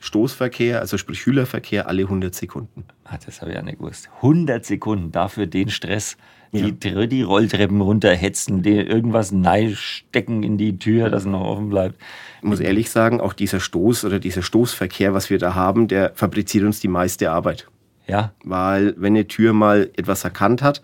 [0.06, 2.86] Stoßverkehr, also sprich Schülerverkehr, alle 100 Sekunden.
[3.04, 4.10] Ah, das habe ich ja nicht gewusst.
[4.18, 6.18] 100 Sekunden dafür den Stress.
[6.54, 9.34] Die, Tr- die Rolltreppen runterhetzen, die irgendwas
[9.74, 12.00] stecken in die Tür, dass es noch offen bleibt.
[12.41, 16.13] Ich muss ehrlich sagen, auch dieser Stoß oder dieser Stoßverkehr, was wir da haben, der
[16.15, 17.68] fabriziert uns die meiste Arbeit.
[18.08, 20.82] Ja, Weil wenn eine Tür mal etwas erkannt hat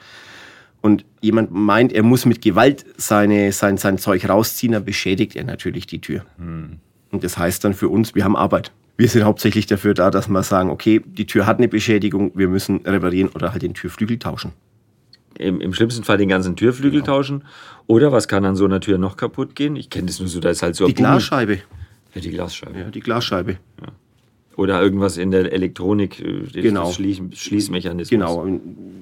[0.81, 5.45] und jemand meint, er muss mit Gewalt seine, sein, sein Zeug rausziehen, dann beschädigt er
[5.45, 6.25] natürlich die Tür.
[6.37, 8.71] Und das heißt dann für uns, wir haben Arbeit.
[9.01, 12.47] Wir sind hauptsächlich dafür da, dass wir sagen, okay, die Tür hat eine Beschädigung, wir
[12.47, 14.51] müssen reparieren oder halt den Türflügel tauschen.
[15.39, 17.43] im, im schlimmsten Fall den ganzen Türflügel tauschen.
[17.87, 19.75] Oder was kann an so einer Tür noch kaputt gehen?
[19.75, 21.61] Ich kenne das nur so, da ist halt so Die Glasscheibe.
[22.13, 22.79] Ja, die Glasscheibe.
[22.79, 23.57] Ja, die Glasscheibe.
[24.57, 26.91] Oder irgendwas in der Elektronik, äh, Genau.
[26.91, 28.09] Schließ, Schließmechanismus.
[28.09, 28.45] Genau,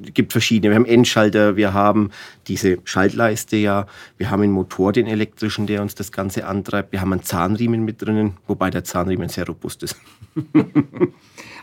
[0.06, 0.72] es gibt verschiedene.
[0.72, 2.12] Wir haben Endschalter, wir haben
[2.48, 6.92] diese Schaltleiste ja, wir haben einen Motor, den elektrischen, der uns das Ganze antreibt.
[6.92, 9.96] Wir haben einen Zahnriemen mit drinnen, wobei der Zahnriemen sehr robust ist.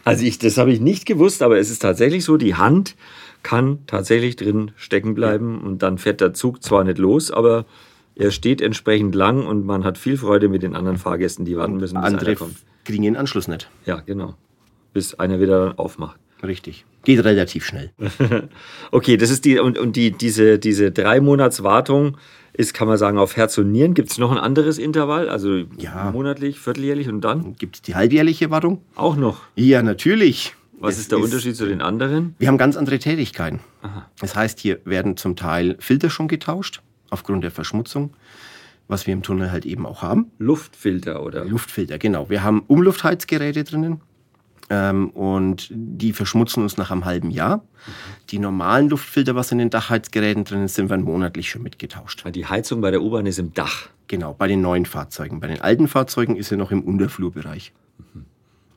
[0.06, 2.94] Also ich, das habe ich nicht gewusst, aber es ist tatsächlich so, die Hand
[3.42, 7.66] kann tatsächlich drin stecken bleiben und dann fährt der Zug zwar nicht los, aber
[8.16, 11.76] er steht entsprechend lang und man hat viel Freude mit den anderen Fahrgästen, die warten
[11.76, 12.56] müssen, bis Andere einer kommt.
[12.84, 13.68] kriegen den Anschluss nicht.
[13.84, 14.34] Ja, genau.
[14.92, 16.18] Bis einer wieder aufmacht.
[16.42, 16.84] Richtig.
[17.04, 17.92] Geht relativ schnell.
[18.90, 22.16] Okay, das ist die und, und die, diese, diese drei Monats Wartung
[22.52, 23.94] ist, kann man sagen, auf Herz und Nieren.
[23.94, 25.28] Gibt es noch ein anderes Intervall?
[25.28, 26.10] Also Ja.
[26.12, 28.80] monatlich, vierteljährlich und dann Gibt es die halbjährliche Wartung?
[28.94, 29.40] auch noch.
[29.56, 30.54] Ja, natürlich.
[30.78, 32.34] Was Es ist der Unterschied zu den anderen?
[32.38, 33.60] Wir haben ganz andere Tätigkeiten.
[34.20, 36.82] Das heißt, hier werden zum Teil Filter schon getauscht,
[37.16, 38.12] aufgrund der Verschmutzung,
[38.88, 40.30] was wir im Tunnel halt eben auch haben.
[40.38, 41.44] Luftfilter oder?
[41.46, 42.28] Luftfilter, genau.
[42.28, 44.00] Wir haben Umluftheizgeräte drinnen
[44.68, 47.64] ähm, und die verschmutzen uns nach einem halben Jahr.
[48.30, 52.22] Die normalen Luftfilter, was in den Dachheizgeräten drinnen sind, werden monatlich schon mitgetauscht.
[52.34, 53.88] Die Heizung bei der U-Bahn ist im Dach.
[54.08, 55.40] Genau, bei den neuen Fahrzeugen.
[55.40, 57.72] Bei den alten Fahrzeugen ist sie noch im Unterflurbereich.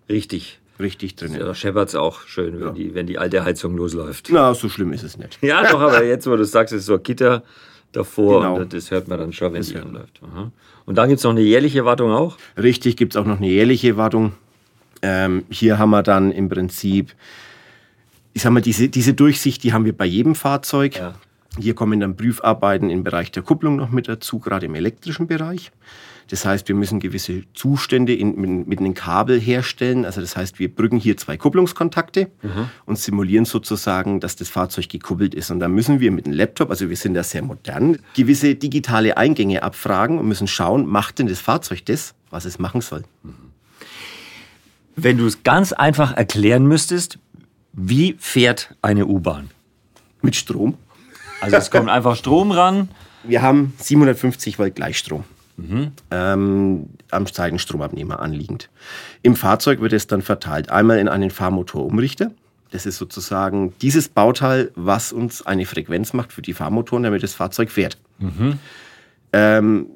[0.10, 0.60] Richtig.
[0.80, 1.40] Richtig drinnen.
[1.40, 2.72] Da scheppert es auch schön, wenn, Ja.
[2.72, 4.30] die, wenn die alte Heizung losläuft.
[4.32, 5.38] Na, so schlimm ist es nicht.
[5.42, 7.44] Ja, doch, aber jetzt, wo du sagst, es ist so ein Gitter
[7.92, 8.56] davor Genau.
[8.58, 9.84] und das hört man dann schon, wenn man.
[9.84, 10.22] anläuft.
[10.24, 10.52] Aha.
[10.86, 12.38] Und dann gibt es noch eine jährliche Wartung auch?
[12.58, 14.34] Richtig, gibt es auch noch eine jährliche Wartung.
[15.02, 17.14] Ähm, hier haben wir dann im Prinzip,
[18.34, 20.96] ich sag mal, diese, diese Durchsicht, die haben wir bei jedem Fahrzeug.
[20.98, 21.16] Ja.
[21.58, 25.72] Hier kommen dann Prüfarbeiten im Bereich der Kupplung noch mit dazu, gerade im elektrischen Bereich.
[26.30, 30.06] Das heißt, wir müssen gewisse Zustände in, mit, mit einem Kabel herstellen.
[30.06, 32.30] Also das heißt, wir brücken hier zwei Kupplungskontakte
[32.86, 35.50] und simulieren sozusagen, dass das Fahrzeug gekuppelt ist.
[35.50, 39.18] Und dann müssen wir mit einem Laptop, also wir sind da sehr modern, gewisse digitale
[39.18, 43.04] Eingänge abfragen und müssen schauen, macht denn das Fahrzeug das, was es machen soll.
[44.96, 47.18] Wenn du es ganz einfach erklären müsstest,
[47.74, 49.50] wie fährt eine U-Bahn?
[50.22, 50.78] Mit Strom.
[51.42, 52.90] Also es kommt einfach Strom ran.
[53.24, 55.24] Wir haben 750 Volt Gleichstrom.
[56.12, 58.70] Ähm, am Seitenstromabnehmer anliegend.
[59.22, 60.70] Im Fahrzeug wird es dann verteilt.
[60.70, 62.32] Einmal in einen Fahrmotorumrichter.
[62.72, 67.34] Das ist sozusagen dieses Bauteil, was uns eine Frequenz macht für die Fahrmotoren, damit das
[67.34, 67.98] Fahrzeug fährt.
[69.34, 69.88] Ähm,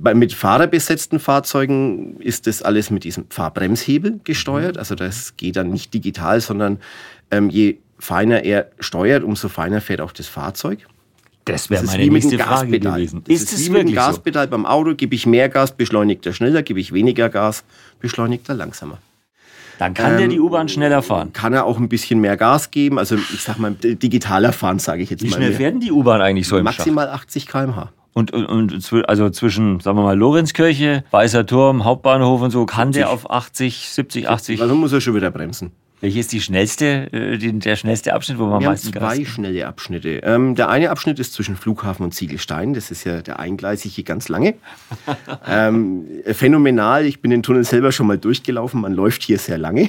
[0.00, 4.78] bei, mit fahrerbesetzten Fahrzeugen ist das alles mit diesem Fahrbremshebel gesteuert.
[4.78, 6.78] Also das geht dann nicht digital, sondern
[7.30, 10.86] ähm, je feiner er steuert, umso feiner fährt auch das Fahrzeug.
[11.52, 12.98] Das wäre meine wie nächste Frage Gaspedal.
[13.00, 13.22] gewesen.
[13.26, 14.06] Das Ist ist, es wie mit dem wirklich so?
[14.10, 14.94] Gaspedal beim Auto.
[14.94, 16.62] Gebe ich mehr Gas, beschleunigt er schneller.
[16.62, 17.64] Gebe ich weniger Gas,
[18.00, 18.98] beschleunigt er langsamer.
[19.78, 21.32] Dann kann der die U-Bahn schneller fahren.
[21.32, 22.98] Kann er auch ein bisschen mehr Gas geben.
[22.98, 25.36] Also ich sag mal, digitaler fahren, sage ich jetzt Wie mal.
[25.36, 25.56] schnell mehr.
[25.58, 26.78] fährt denn die U-Bahn eigentlich so im Schacht?
[26.78, 27.92] Maximal 80 km/h.
[28.12, 32.90] Und, und, und also zwischen, sagen wir mal, Lorenzkirche, Weißer Turm, Hauptbahnhof und so, kann
[32.90, 34.60] der auf 80, 70, 80.
[34.60, 35.70] Also muss er schon wieder bremsen.
[36.00, 39.16] Welches ist die schnellste, äh, der schnellste Abschnitt, wo man am Wir haben Gas zwei
[39.18, 39.28] gibt?
[39.30, 40.20] schnelle Abschnitte.
[40.22, 42.72] Ähm, der eine Abschnitt ist zwischen Flughafen und Ziegelstein.
[42.72, 44.54] Das ist ja der eingleisige ganz lange.
[45.48, 47.04] ähm, phänomenal.
[47.04, 48.80] Ich bin den Tunnel selber schon mal durchgelaufen.
[48.80, 49.88] Man läuft hier sehr lange.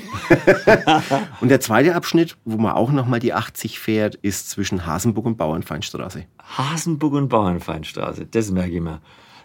[1.41, 5.27] und der zweite Abschnitt, wo man auch noch mal die 80 fährt, ist zwischen Hasenburg
[5.27, 6.25] und Bauernfeinstraße.
[6.57, 8.99] Hasenburg und Bauernfeinstraße, das merke ich mir.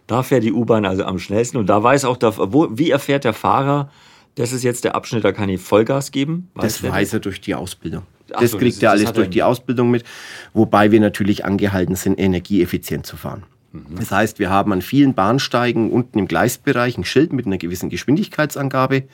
[0.07, 3.25] Da fährt die U-Bahn also am schnellsten und da weiß auch, der, wo, wie erfährt
[3.25, 3.91] der Fahrer,
[4.35, 6.51] das ist jetzt der Abschnitt, da kann ich Vollgas geben.
[6.55, 8.03] Das der weiß er durch die Ausbildung.
[8.33, 9.43] Ach Das so, kriegt das er das alles er durch die.
[9.43, 10.05] Ausbildung mit,
[10.53, 13.45] wobei wir natürlich angehalten sind, energieeffizient zu fahren.
[13.73, 13.97] Mhm.
[13.99, 17.91] Das heißt, wir haben an vielen Bahnsteigen unten im Gleisbereich ein Schild mit einer gewissen
[17.91, 19.05] Geschwindigkeitsangabe.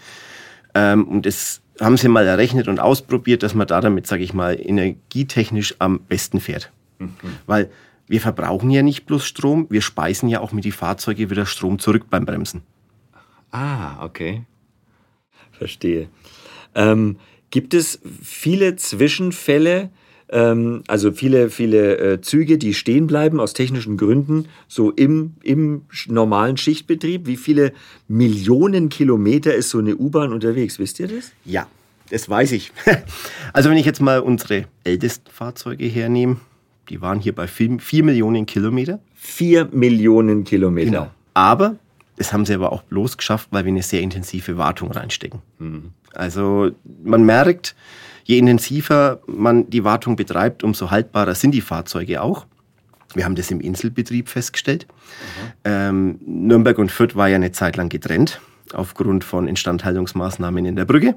[0.74, 4.34] Ähm, und das haben sie mal errechnet und ausprobiert, dass man da damit, sage ich
[4.34, 6.70] mal, energietechnisch am besten fährt.
[6.98, 7.10] Mhm.
[7.46, 7.70] Weil
[8.06, 11.78] wir verbrauchen ja nicht bloß Strom, wir speisen ja auch mit die Fahrzeuge wieder Strom
[11.78, 12.62] zurück beim Bremsen.
[13.52, 14.42] Ah, okay.
[15.60, 16.08] Verstehe.
[16.74, 17.16] Ähm,
[17.50, 19.90] gibt es viele Zwischenfälle,
[20.30, 25.82] ähm, also viele, viele äh, Züge, die stehen bleiben aus technischen Gründen, so im, im
[26.06, 27.26] normalen Schichtbetrieb?
[27.26, 27.74] Wie viele
[28.08, 30.78] Millionen Kilometer ist so eine U-Bahn unterwegs?
[30.78, 31.32] Wisst ihr das?
[31.44, 31.66] Ja,
[32.08, 32.72] das weiß ich.
[33.52, 36.36] Also wenn ich jetzt mal unsere ältesten Fahrzeuge hernehme,
[36.88, 39.00] die waren hier bei 4 Millionen Kilometer.
[39.14, 40.90] Vier Millionen Kilometer.
[40.90, 41.10] Genau.
[41.34, 41.76] Aber
[42.20, 45.40] das haben sie aber auch bloß geschafft, weil wir eine sehr intensive Wartung reinstecken.
[46.12, 46.70] Also
[47.02, 47.74] man merkt,
[48.24, 52.44] je intensiver man die Wartung betreibt, umso haltbarer sind die Fahrzeuge auch.
[53.14, 54.86] Wir haben das im Inselbetrieb festgestellt.
[55.64, 58.38] Ähm, Nürnberg und Fürth war ja eine Zeit lang getrennt
[58.74, 61.14] aufgrund von Instandhaltungsmaßnahmen in der Brücke.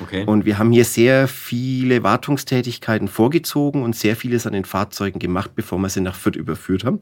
[0.00, 0.22] Okay.
[0.26, 5.56] Und wir haben hier sehr viele Wartungstätigkeiten vorgezogen und sehr vieles an den Fahrzeugen gemacht,
[5.56, 7.00] bevor wir sie nach Fürth überführt haben.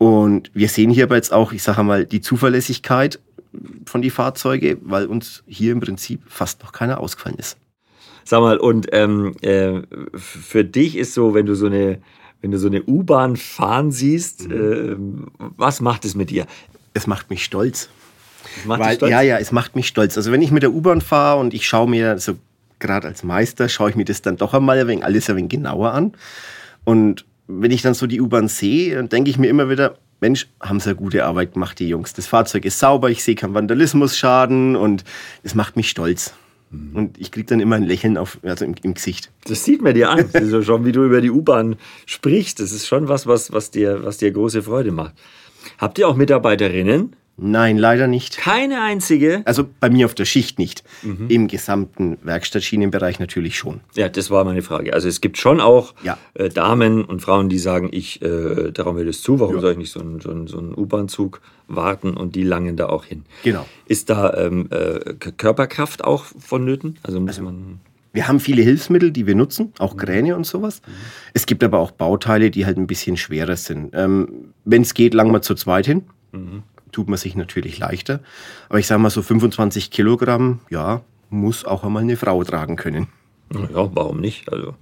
[0.00, 3.20] Und wir sehen hier aber jetzt auch, ich sage mal, die Zuverlässigkeit
[3.84, 7.58] von die Fahrzeuge, weil uns hier im Prinzip fast noch keiner ausgefallen ist.
[8.24, 9.82] Sag mal, und ähm, äh,
[10.14, 11.98] für dich ist so, wenn du so eine,
[12.40, 14.54] wenn du so eine U-Bahn fahren siehst, Mhm.
[14.54, 15.26] ähm,
[15.58, 16.46] was macht es mit dir?
[16.94, 17.90] Es macht mich stolz.
[18.64, 19.10] Macht Weil, stolz?
[19.10, 20.16] ja, ja, es macht mich stolz.
[20.16, 22.36] Also wenn ich mit der U-Bahn fahre und ich schaue mir, so
[22.78, 25.50] gerade als Meister, schaue ich mir das dann doch einmal ein wenig, alles ein wenig
[25.50, 26.12] genauer an.
[26.84, 27.26] Und
[27.58, 30.80] wenn ich dann so die U-Bahn sehe, dann denke ich mir immer wieder, Mensch, haben
[30.80, 32.12] sie eine gute Arbeit gemacht, die Jungs.
[32.12, 35.04] Das Fahrzeug ist sauber, ich sehe keinen Vandalismusschaden und
[35.42, 36.34] es macht mich stolz.
[36.94, 39.32] Und ich kriege dann immer ein Lächeln auf, also im, im Gesicht.
[39.44, 40.26] Das sieht man dir an.
[40.32, 42.60] Ja schon, wie du über die U-Bahn sprichst.
[42.60, 45.14] Das ist schon was, was, was, dir, was dir große Freude macht.
[45.78, 47.16] Habt ihr auch Mitarbeiterinnen?
[47.42, 48.36] Nein, leider nicht.
[48.36, 49.42] Keine einzige.
[49.46, 50.84] Also bei mir auf der Schicht nicht.
[51.28, 53.80] Im gesamten Werkstattschienenbereich natürlich schon.
[53.94, 54.92] Ja, das war meine Frage.
[54.92, 56.18] Also es gibt schon auch Ja.
[56.34, 59.78] äh, Damen und Frauen, die sagen, ich äh, traue mir das zu, warum soll ich
[59.78, 63.24] nicht so einen, so einen, so einen U-Bahn-Zug warten und die langen da auch hin.
[63.44, 63.64] Genau.
[63.86, 66.98] Ist da ähm, äh, Körperkraft auch vonnöten?
[67.02, 67.80] Also muss man.
[68.12, 70.82] Wir haben viele Hilfsmittel, die wir nutzen, auch Kräne und sowas.
[71.32, 73.90] Es gibt aber auch Bauteile, die halt ein bisschen schwerer sind.
[73.94, 76.02] Ähm, Wenn es geht, langen wir zu zweit hin.
[76.92, 78.20] Tut man sich natürlich leichter.
[78.68, 83.08] Aber ich sage mal so 25 Kilogramm, ja, muss auch einmal eine Frau tragen können.
[83.52, 84.52] Ja, warum nicht?
[84.52, 84.74] Also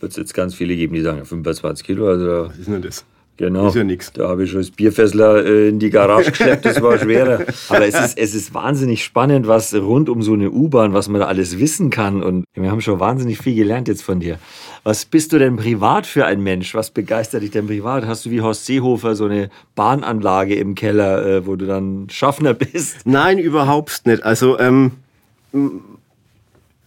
[0.00, 2.82] wird es jetzt ganz viele geben, die sagen, ja, 25 Kilo, also Was ist denn
[2.82, 3.04] das?
[3.40, 3.68] Genau.
[3.68, 4.12] Ist ja nix.
[4.12, 7.46] Da habe ich schon das Bierfässler äh, in die Garage geschleppt, das war schwerer.
[7.70, 11.22] Aber es ist, es ist wahnsinnig spannend, was rund um so eine U-Bahn, was man
[11.22, 12.22] da alles wissen kann.
[12.22, 14.38] Und wir haben schon wahnsinnig viel gelernt jetzt von dir.
[14.82, 16.74] Was bist du denn privat für ein Mensch?
[16.74, 18.06] Was begeistert dich denn privat?
[18.06, 22.52] Hast du wie Horst Seehofer so eine Bahnanlage im Keller, äh, wo du dann Schaffner
[22.52, 23.06] bist?
[23.06, 24.22] Nein, überhaupt nicht.
[24.22, 24.92] Also, ähm,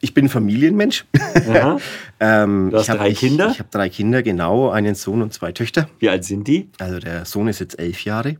[0.01, 1.05] ich bin Familienmensch.
[2.25, 3.49] Ähm, Du hast drei ich, Kinder?
[3.51, 4.69] Ich habe drei Kinder, genau.
[4.69, 5.89] Einen Sohn und zwei Töchter.
[5.99, 6.69] Wie alt sind die?
[6.79, 8.37] Also der Sohn ist jetzt elf Jahre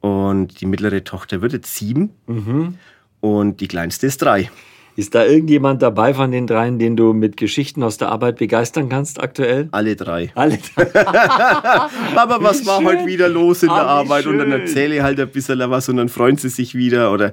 [0.00, 2.74] und die mittlere Tochter wird jetzt sieben Mhm.
[3.20, 4.50] und die kleinste ist drei.
[4.96, 8.88] Ist da irgendjemand dabei von den dreien, den du mit Geschichten aus der Arbeit begeistern
[8.88, 9.68] kannst aktuell?
[9.70, 10.32] Alle drei.
[10.34, 10.58] Alle.
[12.16, 12.86] Aber was war schön.
[12.86, 14.26] heute wieder los in Ah, der wie Arbeit?
[14.26, 14.60] Und dann schön.
[14.60, 17.12] erzähle ich halt ein bisschen was und dann freuen sie sich wieder.
[17.12, 17.30] Oder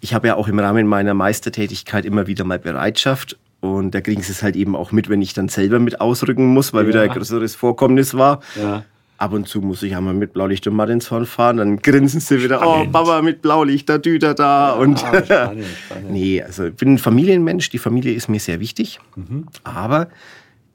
[0.00, 3.38] ich habe ja auch im Rahmen meiner Meistertätigkeit immer wieder mal Bereitschaft.
[3.60, 6.46] Und da kriegen sie es halt eben auch mit, wenn ich dann selber mit ausrücken
[6.46, 6.88] muss, weil Ja.
[6.88, 8.40] wieder ein größeres Vorkommnis war.
[8.60, 8.84] Ja.
[9.16, 12.58] Ab und zu muss ich einmal mit Blaulicht und Martinshorn fahren, dann grinsen sie wieder,
[12.58, 12.88] Spannend.
[12.90, 14.74] oh Papa mit Blaulicht, da Düter da.
[14.74, 16.10] Und Ah, spannend, spannend.
[16.12, 19.00] nee, also ich bin ein Familienmensch, die Familie ist mir sehr wichtig.
[19.16, 19.46] Mhm.
[19.64, 20.08] Aber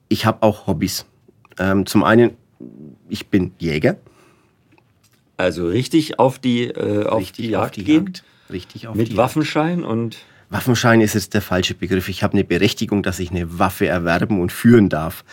[0.10, 1.06] ich habe auch Hobbys.
[1.58, 2.32] Ähm, zum einen,
[3.08, 3.96] ich bin Jäger.
[5.38, 8.12] Also richtig auf die, äh, auf die Jagd gehen?
[8.52, 10.18] Richtig auf Mit die Waffenschein und.
[10.54, 10.64] Jagd.
[10.64, 12.10] Waffenschein ist jetzt der falsche Begriff.
[12.10, 15.24] Ich habe eine Berechtigung, dass ich eine Waffe erwerben und führen darf.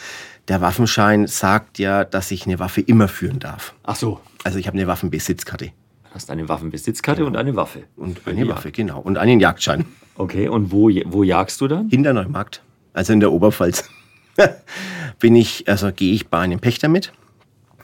[0.49, 3.75] Der Waffenschein sagt ja, dass ich eine Waffe immer führen darf.
[3.85, 4.21] Ach so.
[4.43, 7.85] Also ich habe eine Waffenbesitzkarte Du hast eine Waffenbesitzkarte und eine Waffe.
[7.97, 8.99] und eine Waffe, genau.
[8.99, 9.85] Und einen Jagdschein.
[10.17, 11.89] Okay, und wo, wo jagst du dann?
[11.89, 13.89] Hinterneumarkt, also in der Oberpfalz.
[15.21, 17.13] Bin ich, also gehe ich bei einem Pächter mit.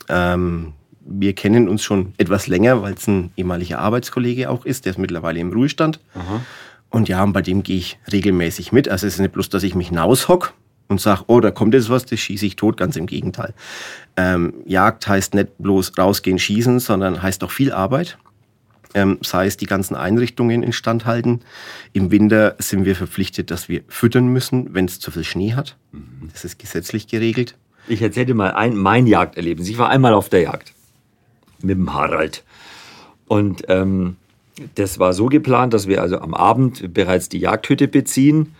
[0.09, 4.87] Ähm, wir kennen uns schon etwas länger, weil es ein ehemaliger Arbeitskollege auch ist.
[4.87, 6.01] Der ist mittlerweile im Ruhestand.
[6.97, 8.89] Und ja, und bei dem gehe ich regelmäßig mit.
[8.89, 10.55] Also es ist nicht bloß, dass ich mich hinaushock
[10.89, 12.79] und sage, oh, da kommt jetzt was, das schieße ich tot.
[12.79, 13.53] Ganz im Gegenteil.
[14.17, 18.17] Ähm, Jagd heißt nicht bloß rausgehen, schießen, sondern heißt auch viel Arbeit.
[18.95, 21.41] Ähm, sei es die ganzen Einrichtungen instand halten.
[21.93, 25.77] Im Winter sind wir verpflichtet, dass wir füttern müssen, wenn es zu viel Schnee hat.
[26.33, 27.57] Das ist gesetzlich geregelt.
[27.89, 29.69] Ich erzähle dir mal ein, mein Jagderlebnis.
[29.69, 30.73] Ich war einmal auf der Jagd
[31.61, 32.43] mit dem Harald.
[33.27, 34.17] Und ähm,
[34.75, 38.55] das war so geplant, dass wir also am Abend bereits die Jagdhütte beziehen,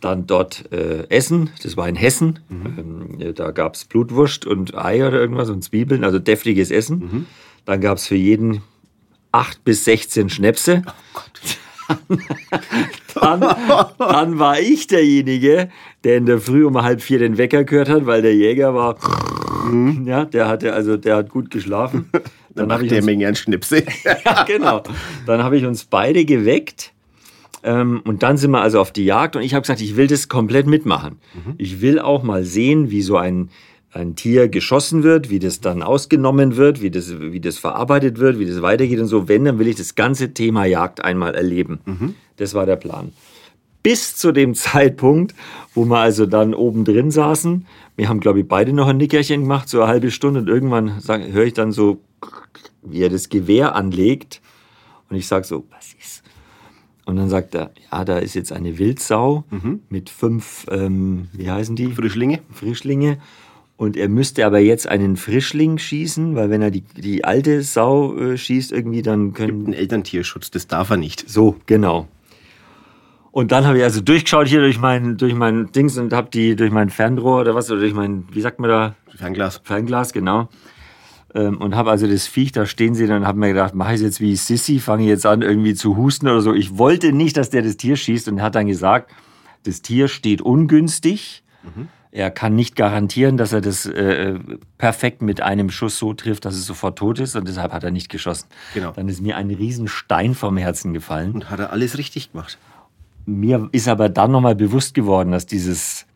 [0.00, 1.50] dann dort äh, essen.
[1.62, 2.40] Das war in Hessen.
[2.50, 7.26] Ähm, da gab es Blutwurst und Ei oder irgendwas und Zwiebeln, also deftiges Essen.
[7.64, 8.62] Dann gab es für jeden
[9.30, 10.82] acht bis 16 Schnäpse.
[13.14, 13.40] dann,
[13.98, 15.70] dann war ich derjenige,
[16.04, 18.96] der in der Früh um halb vier den Wecker gehört hat, weil der Jäger war,
[20.04, 22.10] ja, der hatte also, der hat gut geschlafen.
[22.54, 23.84] Dann Dann habe macht ich der Menge an Schnipse.
[24.24, 24.82] ja, genau.
[25.26, 26.92] Dann habe ich uns beide geweckt.
[27.64, 30.08] Ähm, und dann sind wir also auf die Jagd und ich habe gesagt, ich will
[30.08, 31.18] das komplett mitmachen.
[31.58, 33.50] Ich will auch mal sehen, wie so ein,
[33.92, 38.38] ein Tier geschossen wird, wie das dann ausgenommen wird, wie das, wie das verarbeitet wird,
[38.38, 39.28] wie das weitergeht und so.
[39.28, 41.78] Wenn, dann will ich das ganze Thema Jagd einmal erleben.
[42.36, 43.12] Das war der Plan.
[43.84, 45.34] Bis zu dem Zeitpunkt,
[45.74, 47.66] wo wir also dann oben drin saßen.
[47.96, 50.40] Wir haben, glaube ich, beide noch ein Nickerchen gemacht, so eine halbe Stunde.
[50.40, 52.00] Und irgendwann höre ich dann so,
[52.82, 54.40] wie er das Gewehr anlegt.
[55.08, 56.22] Und ich sage so, was ist?
[57.04, 59.44] Und dann sagt er, ja, da ist jetzt eine Wildsau
[59.88, 61.92] mit fünf, ähm, wie heißen die?
[61.92, 62.40] Frischlinge.
[62.50, 63.18] Frischlinge.
[63.76, 68.16] Und er müsste aber jetzt einen Frischling schießen, weil wenn er die, die alte Sau
[68.16, 69.66] äh, schießt, irgendwie, dann können.
[69.66, 71.28] Ein Elterntierschutz, das darf er nicht.
[71.28, 72.06] So, genau.
[73.32, 76.54] Und dann habe ich also durchgeschaut hier durch mein, durch mein Dings und habe die
[76.54, 79.60] durch mein Fernrohr oder was, oder durch mein, wie sagt man da, Fernglas.
[79.64, 80.48] Fernglas, genau.
[81.34, 83.96] Ähm, und habe also das Viech da stehen sehen und habe mir gedacht, mache ich
[83.96, 86.52] es jetzt wie Sissy, fange ich jetzt an irgendwie zu husten oder so.
[86.52, 89.10] Ich wollte nicht, dass der das Tier schießt und hat dann gesagt,
[89.64, 91.42] das Tier steht ungünstig.
[92.10, 94.38] Er kann nicht garantieren, dass er das äh,
[94.76, 97.90] perfekt mit einem Schuss so trifft, dass es sofort tot ist und deshalb hat er
[97.90, 98.48] nicht geschossen.
[98.74, 98.92] Genau.
[98.92, 101.32] Dann ist mir ein Riesenstein vom Herzen gefallen.
[101.32, 102.58] Und hat er alles richtig gemacht.
[103.24, 106.06] Mir ist aber dann nochmal bewusst geworden, dass dieses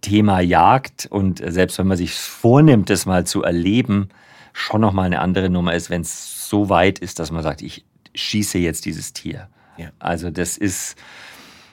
[0.00, 4.10] Thema Jagd und selbst wenn man sich vornimmt, das mal zu erleben,
[4.56, 7.84] schon nochmal eine andere Nummer ist, wenn es so weit ist, dass man sagt, ich
[8.14, 9.48] schieße jetzt dieses Tier.
[9.76, 9.90] Ja.
[9.98, 10.96] Also das ist,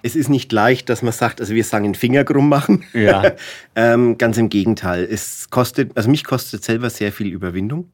[0.05, 2.83] Es ist nicht leicht, dass man sagt, also wir sagen Finger krumm machen.
[2.93, 3.31] Ja.
[3.75, 5.07] ähm, ganz im Gegenteil.
[5.09, 7.89] Es kostet, also mich kostet selber sehr viel Überwindung.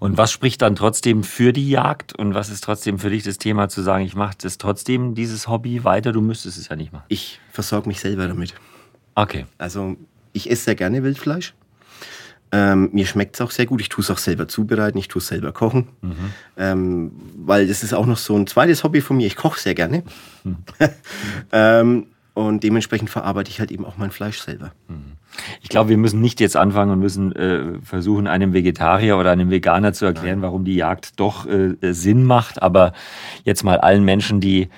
[0.00, 3.36] und was spricht dann trotzdem für die Jagd und was ist trotzdem für dich das
[3.36, 6.92] Thema zu sagen, ich mache das trotzdem, dieses Hobby weiter, du müsstest es ja nicht
[6.92, 7.04] machen.
[7.08, 8.54] Ich versorge mich selber damit.
[9.14, 9.44] Okay.
[9.58, 9.96] Also
[10.32, 11.52] ich esse sehr gerne Wildfleisch.
[12.54, 13.80] Ähm, mir schmeckt es auch sehr gut.
[13.80, 15.88] Ich tue es auch selber zubereiten, ich tue es selber kochen.
[16.58, 19.26] Ähm, weil das ist auch noch so ein zweites Hobby von mir.
[19.26, 20.02] Ich koche sehr gerne.
[21.52, 24.72] ähm, und dementsprechend verarbeite ich halt eben auch mein Fleisch selber.
[25.62, 29.50] Ich glaube, wir müssen nicht jetzt anfangen und müssen äh, versuchen, einem Vegetarier oder einem
[29.50, 30.42] Veganer zu erklären, Nein.
[30.42, 32.62] warum die Jagd doch äh, Sinn macht.
[32.62, 32.92] Aber
[33.44, 34.68] jetzt mal allen Menschen, die,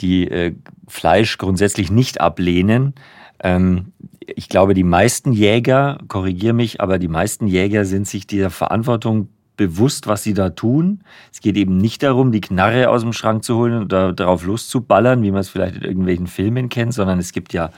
[0.00, 0.54] die äh,
[0.88, 2.94] Fleisch grundsätzlich nicht ablehnen.
[3.42, 8.50] Ähm, ich glaube, die meisten Jäger, korrigiere mich, aber die meisten Jäger sind sich dieser
[8.50, 11.00] Verantwortung bewusst, was sie da tun.
[11.32, 15.22] Es geht eben nicht darum, die Knarre aus dem Schrank zu holen oder darauf loszuballern,
[15.22, 17.70] wie man es vielleicht in irgendwelchen Filmen kennt, sondern es gibt ja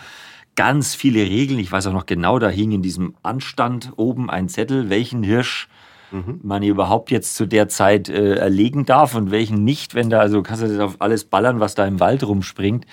[0.55, 1.59] ganz viele Regeln.
[1.59, 5.69] Ich weiß auch noch genau, da hing in diesem Anstand oben ein Zettel, welchen Hirsch
[6.13, 6.41] mhm.
[6.43, 10.43] man überhaupt jetzt zu der Zeit äh, erlegen darf und welchen nicht, wenn da, also
[10.43, 12.87] kannst du das auf alles ballern, was da im Wald rumspringt.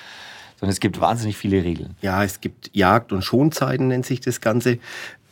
[0.62, 1.96] Sondern es gibt wahnsinnig viele Regeln.
[2.02, 4.78] Ja, es gibt Jagd- und Schonzeiten, nennt sich das Ganze.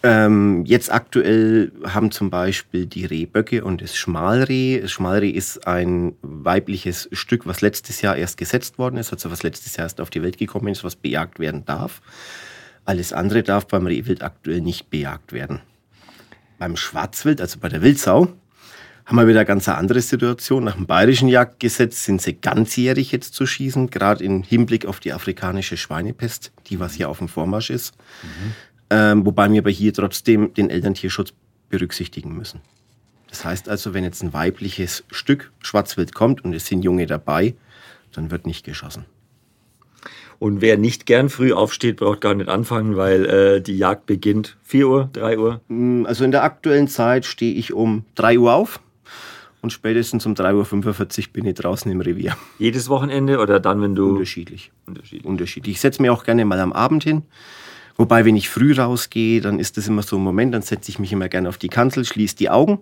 [0.01, 4.81] Ähm, jetzt aktuell haben zum Beispiel die Rehböcke und das Schmalreh.
[4.81, 9.43] Das Schmalreh ist ein weibliches Stück, was letztes Jahr erst gesetzt worden ist, also was
[9.43, 12.01] letztes Jahr erst auf die Welt gekommen ist, was bejagt werden darf.
[12.85, 15.59] Alles andere darf beim Rehwild aktuell nicht bejagt werden.
[16.57, 18.29] Beim Schwarzwild, also bei der Wildsau,
[19.09, 20.65] haben wir wieder eine ganz andere Situation.
[20.65, 25.13] Nach dem bayerischen Jagdgesetz sind sie ganzjährig jetzt zu schießen, gerade im Hinblick auf die
[25.13, 27.95] afrikanische Schweinepest, die was hier auf dem Vormarsch ist.
[28.21, 28.53] Mhm.
[28.91, 31.33] Ähm, wobei wir aber hier trotzdem den Elterntierschutz
[31.71, 32.61] berücksichtigen müssen.
[33.29, 37.55] Das heißt also, wenn jetzt ein weibliches Stück Schwarzwild kommt und es sind Junge dabei,
[38.13, 39.05] dann wird nicht geschossen.
[40.37, 44.57] Und wer nicht gern früh aufsteht, braucht gar nicht anfangen, weil äh, die Jagd beginnt
[44.63, 45.61] 4 Uhr, 3 Uhr?
[45.67, 48.79] Mm, also in der aktuellen Zeit stehe ich um 3 Uhr auf
[49.61, 52.35] und spätestens um 3.45 Uhr bin ich draußen im Revier.
[52.57, 54.09] Jedes Wochenende oder dann, wenn du.
[54.09, 54.71] Unterschiedlich.
[54.85, 55.25] Unterschiedlich.
[55.25, 55.75] Unterschiedlich.
[55.75, 57.23] Ich setze mir auch gerne mal am Abend hin.
[57.97, 60.99] Wobei, wenn ich früh rausgehe, dann ist das immer so ein Moment, dann setze ich
[60.99, 62.79] mich immer gerne auf die Kanzel, schließe die Augen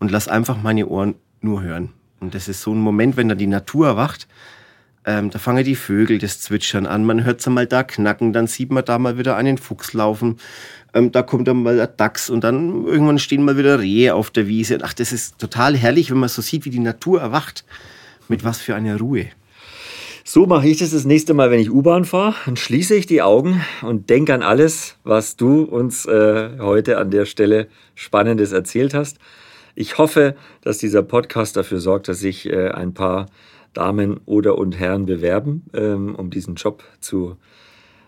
[0.00, 1.90] und lasse einfach meine Ohren nur hören.
[2.18, 4.26] Und das ist so ein Moment, wenn dann die Natur erwacht,
[5.06, 8.48] ähm, da fangen die Vögel das Zwitschern an, man hört sie mal da knacken, dann
[8.48, 10.38] sieht man da mal wieder einen Fuchs laufen,
[10.92, 14.30] ähm, da kommt dann mal der Dachs und dann irgendwann stehen mal wieder Rehe auf
[14.30, 14.78] der Wiese.
[14.82, 17.64] Ach, das ist total herrlich, wenn man so sieht, wie die Natur erwacht.
[18.28, 19.26] Mit was für einer Ruhe.
[20.24, 22.34] So mache ich das das nächste Mal, wenn ich U-Bahn fahre.
[22.46, 27.12] Dann schließe ich die Augen und denke an alles, was du uns äh, heute an
[27.12, 29.18] der Stelle Spannendes erzählt hast.
[29.76, 33.26] Ich hoffe, dass dieser Podcast dafür sorgt, dass sich äh, ein paar
[33.76, 37.36] Damen oder und Herren bewerben, ähm, um diesen Job zu,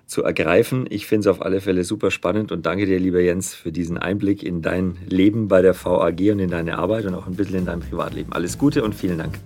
[0.07, 0.87] zu ergreifen.
[0.89, 3.99] Ich finde es auf alle Fälle super spannend und danke dir, lieber Jens, für diesen
[3.99, 7.59] Einblick in dein Leben bei der VAG und in deine Arbeit und auch ein bisschen
[7.59, 8.33] in dein Privatleben.
[8.33, 9.39] Alles Gute und vielen Dank.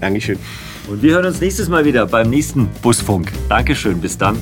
[0.00, 0.38] Dankeschön.
[0.88, 3.32] Und wir hören uns nächstes Mal wieder beim nächsten Busfunk.
[3.48, 4.36] Dankeschön, bis dann.